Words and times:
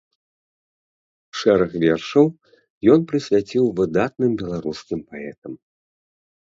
Шэраг 1.41 1.71
вершаў 1.83 2.27
ён 2.95 2.99
прысвяціў 3.13 3.65
выдатным 3.83 4.31
беларускім 4.43 4.99
паэтам. 5.13 5.53